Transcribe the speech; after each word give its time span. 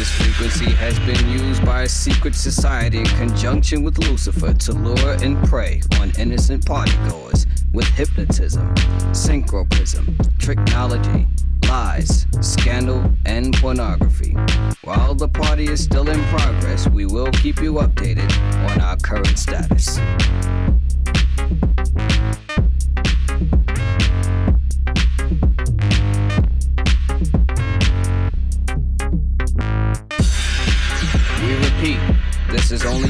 This 0.00 0.12
frequency 0.12 0.70
has 0.76 0.98
been 1.00 1.28
used 1.28 1.62
by 1.62 1.82
a 1.82 1.88
secret 1.88 2.34
society 2.34 3.00
in 3.00 3.04
conjunction 3.04 3.82
with 3.82 3.98
Lucifer 3.98 4.54
to 4.54 4.72
lure 4.72 5.18
and 5.22 5.36
prey 5.46 5.82
on 6.00 6.10
innocent 6.18 6.64
partygoers 6.64 7.46
with 7.74 7.84
hypnotism, 7.84 8.74
synchroprism, 9.12 10.16
tricknology, 10.38 11.28
lies, 11.68 12.26
scandal, 12.40 13.12
and 13.26 13.54
pornography. 13.58 14.32
While 14.84 15.14
the 15.14 15.28
party 15.28 15.68
is 15.68 15.84
still 15.84 16.08
in 16.08 16.24
progress, 16.28 16.88
we 16.88 17.04
will 17.04 17.30
keep 17.32 17.60
you 17.60 17.74
updated 17.74 18.32
on 18.70 18.80
our 18.80 18.96
current 18.96 19.38
status. 19.38 19.98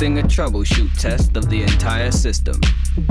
Conducting 0.00 0.24
a 0.24 0.34
troubleshoot 0.34 0.98
test 0.98 1.36
of 1.36 1.50
the 1.50 1.62
entire 1.62 2.10
system. 2.10 2.58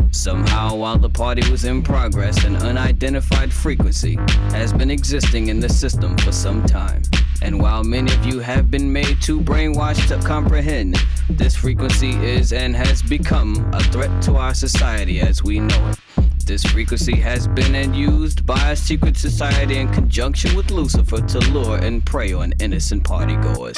Somehow, 0.09 0.73
while 0.75 0.97
the 0.97 1.09
party 1.09 1.47
was 1.51 1.63
in 1.63 1.83
progress, 1.83 2.43
an 2.45 2.55
unidentified 2.55 3.53
frequency 3.53 4.15
has 4.49 4.73
been 4.73 4.89
existing 4.89 5.49
in 5.49 5.59
the 5.59 5.69
system 5.69 6.17
for 6.17 6.31
some 6.31 6.65
time. 6.65 7.03
And 7.43 7.61
while 7.61 7.83
many 7.83 8.11
of 8.11 8.25
you 8.25 8.39
have 8.39 8.71
been 8.71 8.91
made 8.91 9.21
too 9.21 9.39
brainwashed 9.39 10.07
to 10.07 10.17
comprehend, 10.25 10.97
this 11.29 11.55
frequency 11.55 12.09
is 12.25 12.53
and 12.53 12.75
has 12.75 13.03
become 13.03 13.69
a 13.71 13.83
threat 13.83 14.23
to 14.23 14.37
our 14.37 14.55
society 14.55 15.19
as 15.21 15.43
we 15.43 15.59
know 15.59 15.91
it. 15.91 15.99
This 16.47 16.63
frequency 16.63 17.17
has 17.17 17.47
been 17.47 17.75
and 17.75 17.95
used 17.95 18.47
by 18.47 18.71
a 18.71 18.75
secret 18.75 19.15
society 19.15 19.77
in 19.77 19.93
conjunction 19.93 20.55
with 20.55 20.71
Lucifer 20.71 21.21
to 21.21 21.39
lure 21.51 21.77
and 21.77 22.03
prey 22.03 22.33
on 22.33 22.53
innocent 22.59 23.03
partygoers. 23.03 23.77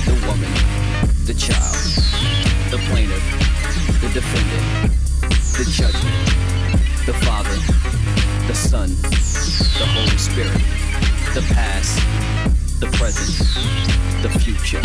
the 0.00 0.26
woman, 0.26 0.50
the 1.24 1.34
child, 1.34 1.76
the 2.70 2.78
plaintiff, 2.88 3.22
the 4.00 4.08
defendant, 4.12 4.92
the 5.56 5.64
judgment, 5.70 6.14
the 7.06 7.14
Father, 7.24 7.54
the 8.48 8.54
Son, 8.54 8.88
the 9.78 9.86
Holy 9.86 10.18
Spirit, 10.18 10.60
the 11.34 11.42
past, 11.54 12.00
the 12.80 12.88
present, 12.98 13.38
the 14.22 14.30
future. 14.40 14.82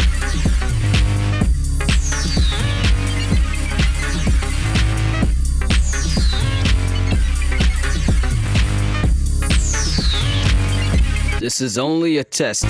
This 11.40 11.62
is 11.62 11.80
only 11.80 12.18
a 12.18 12.24
test. 12.24 12.68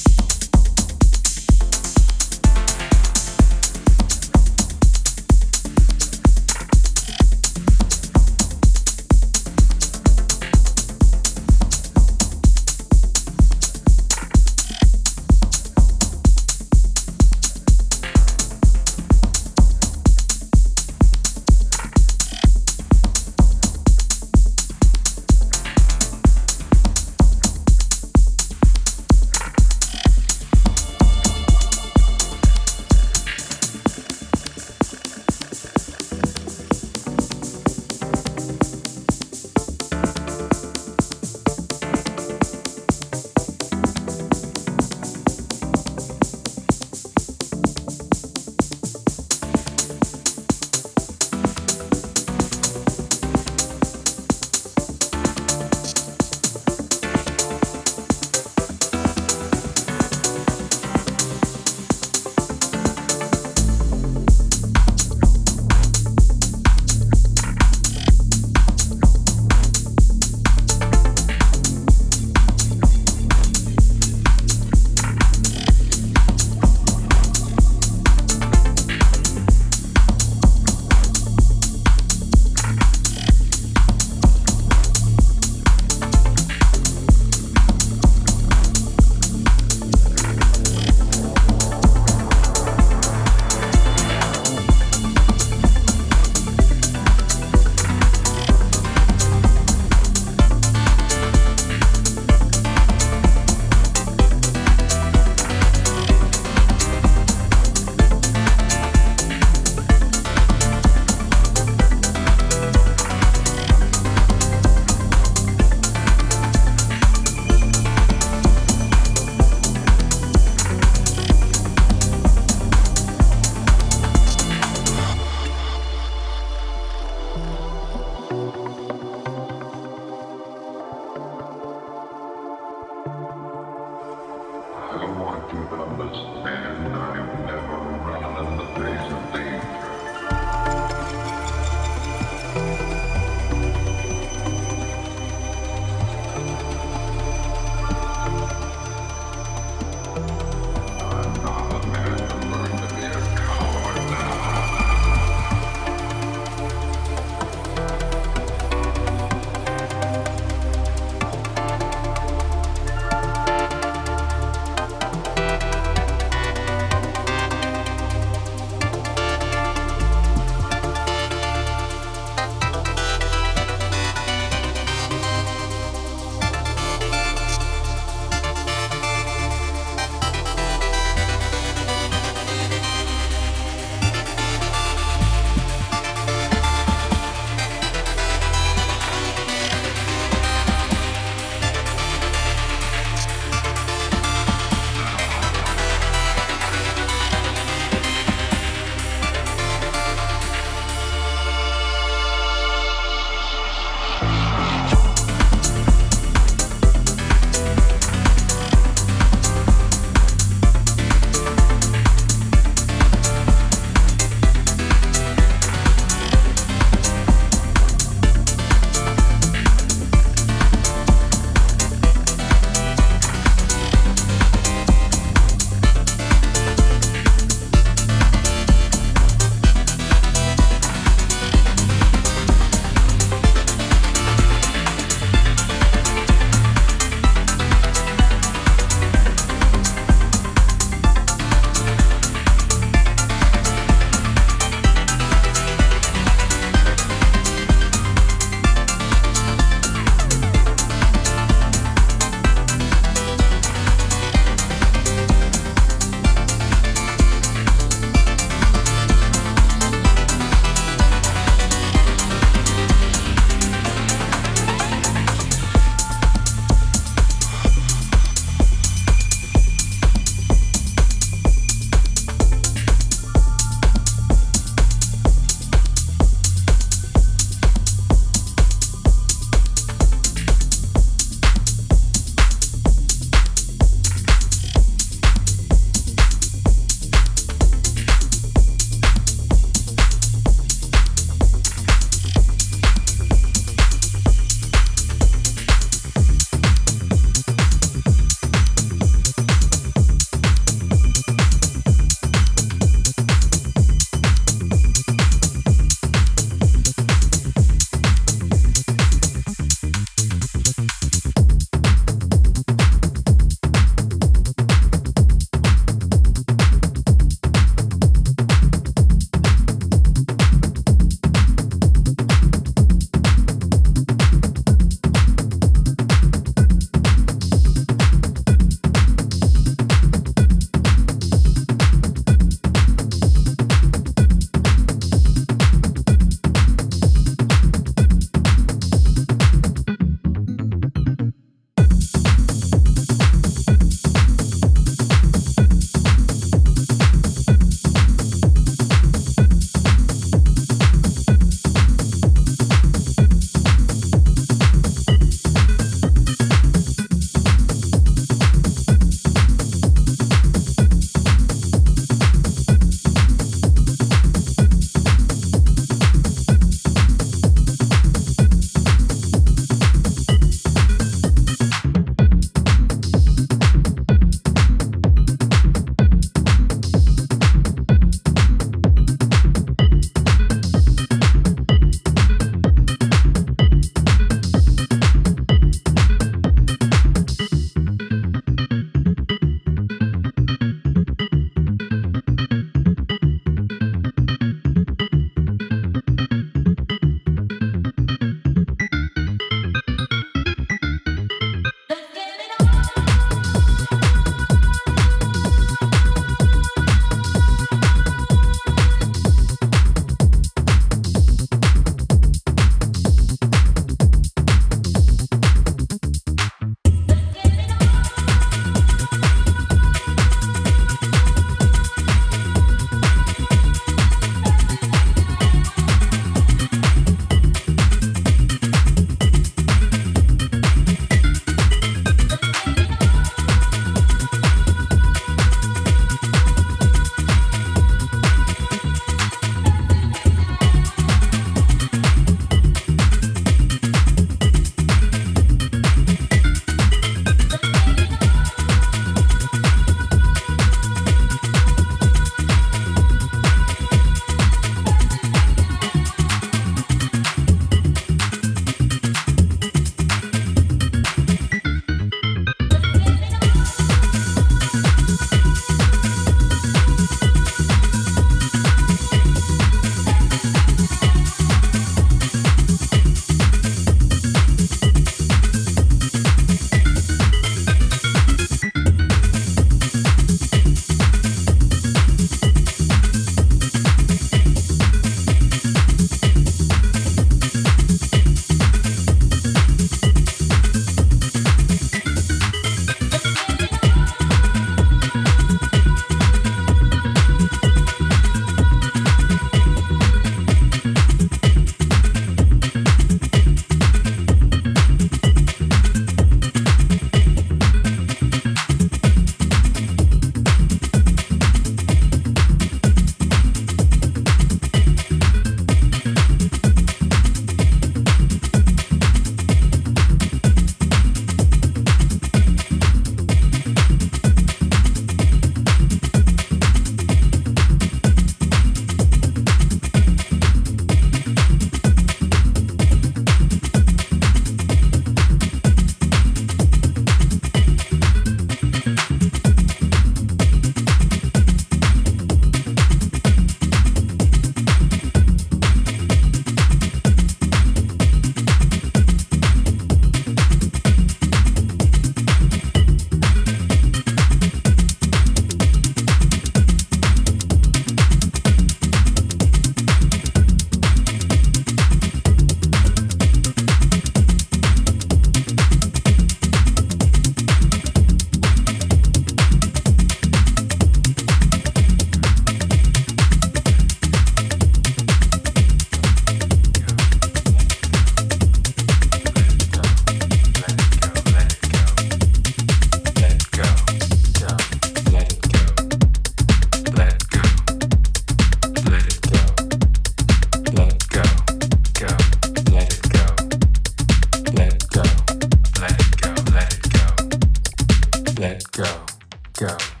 Let 599.61 600.00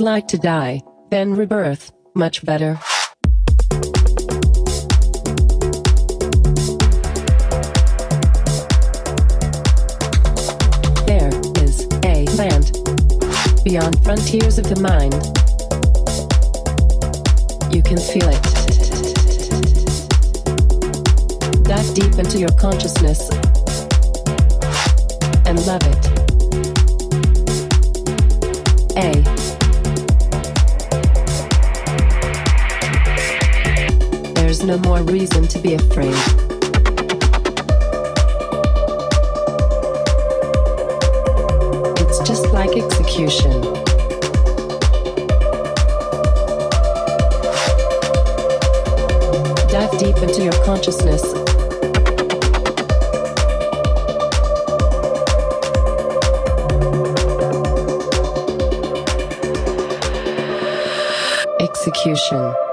Like 0.00 0.28
to 0.28 0.38
die, 0.38 0.80
then 1.10 1.34
rebirth, 1.34 1.90
much 2.14 2.44
better. 2.44 2.78
There 11.04 11.30
is 11.64 11.88
a 12.04 12.24
land 12.36 12.70
beyond 13.64 14.00
frontiers 14.04 14.58
of 14.58 14.68
the 14.68 14.78
mind. 14.80 15.14
You 17.74 17.82
can 17.82 17.98
feel 17.98 18.28
it. 18.28 18.42
Dive 21.64 21.94
deep 21.94 22.18
into 22.20 22.38
your 22.38 22.52
consciousness 22.52 23.28
and 25.44 25.66
love 25.66 25.82
it. 25.82 26.17
There's 34.58 34.80
no 34.82 34.90
more 34.90 35.00
reason 35.02 35.46
to 35.46 35.58
be 35.60 35.74
afraid. 35.74 36.12
It's 42.00 42.18
just 42.26 42.48
like 42.52 42.76
execution. 42.76 43.62
Dive 49.70 49.96
deep 50.00 50.16
into 50.16 50.42
your 50.42 50.64
consciousness. 50.64 51.22
Execution. 61.60 62.67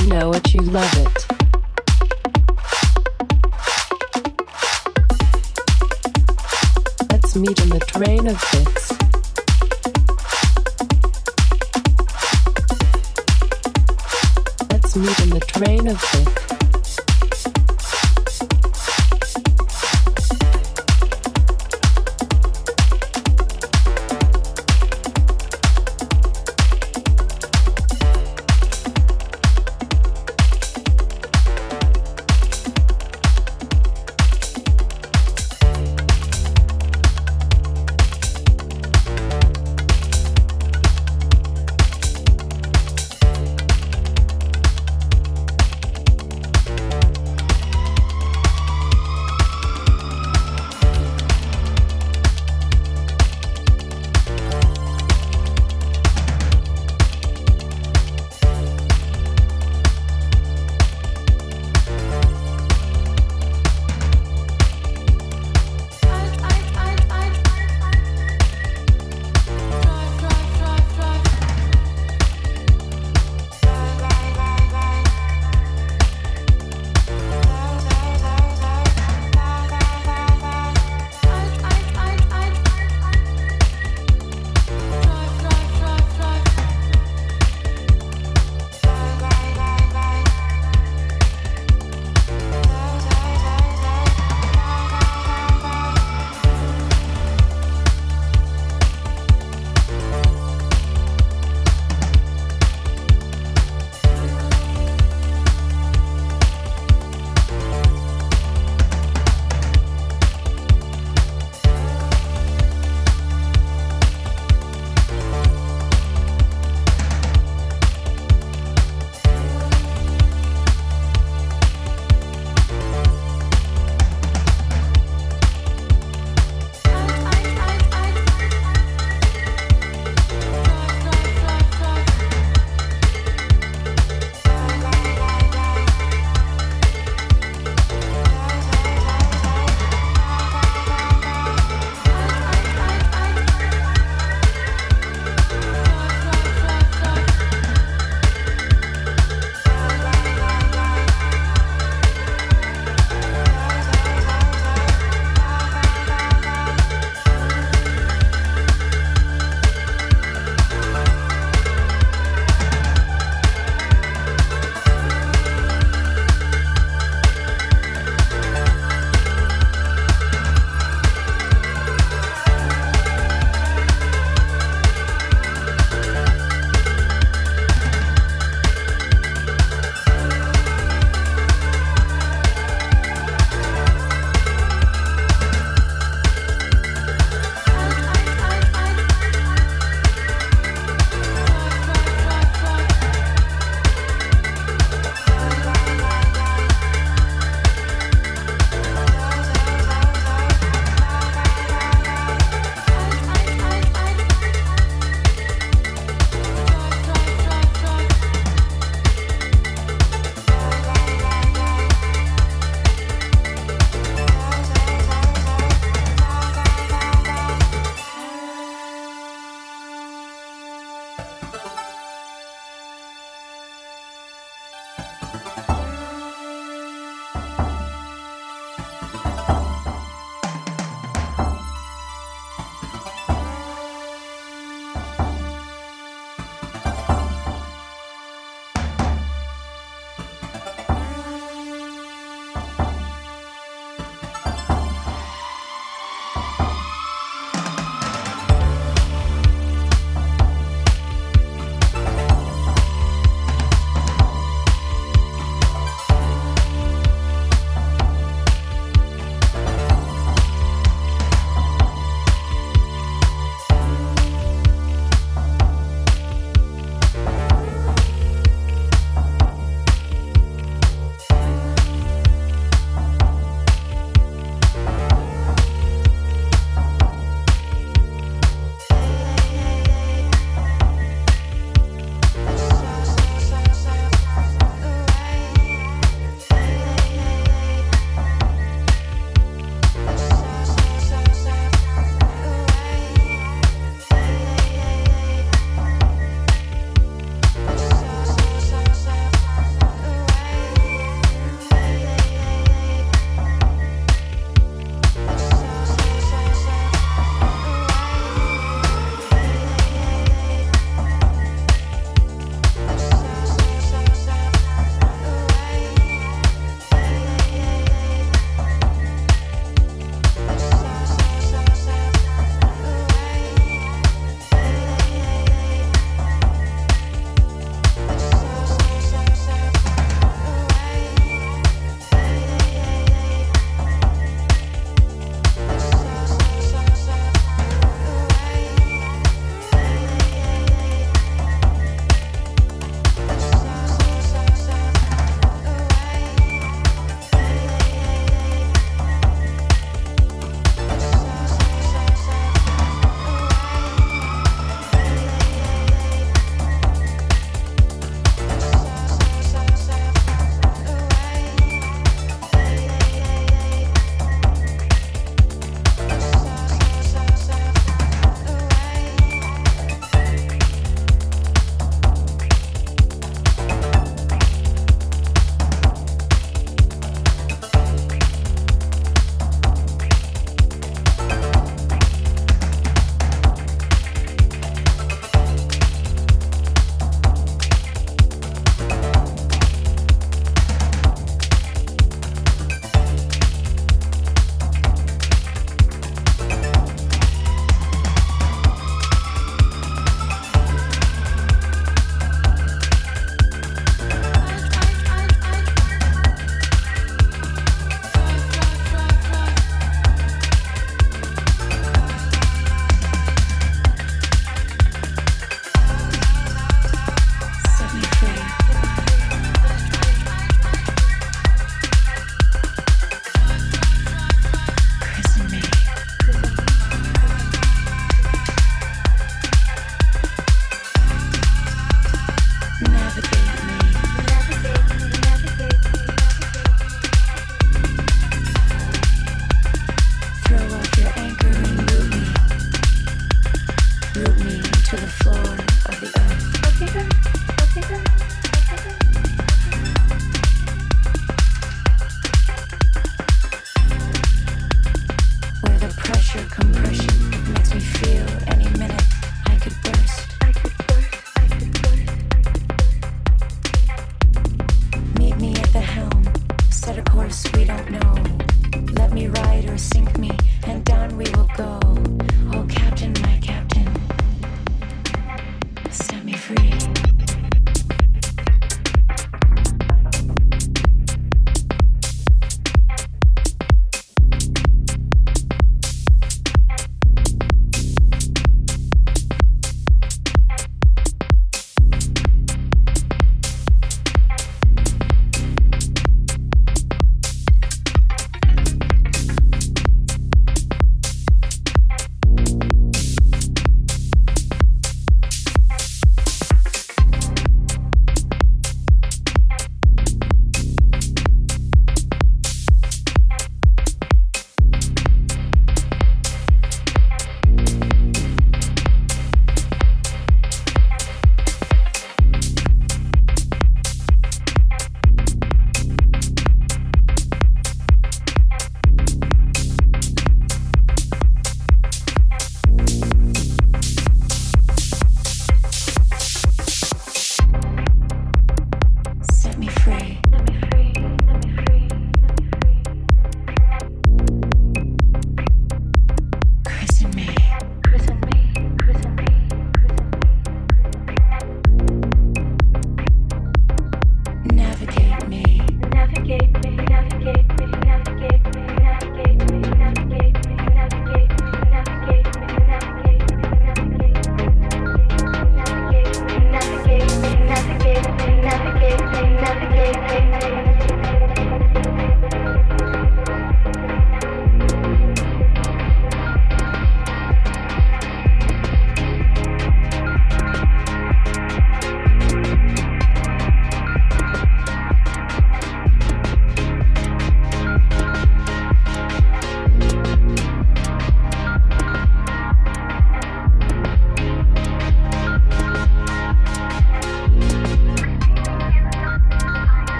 You 0.00 0.06
know 0.08 0.32
it, 0.32 0.54
you 0.54 0.60
love 0.60 0.92
it. 0.98 1.26
Let's 7.10 7.36
meet 7.36 7.60
in 7.62 7.68
the 7.70 7.80
train 7.86 8.26
of 8.26 8.40
fits. 8.40 8.92
Let's 14.70 14.96
meet 14.96 15.20
in 15.20 15.30
the 15.30 15.40
train 15.40 15.86
of 15.88 16.00
fits. 16.00 16.45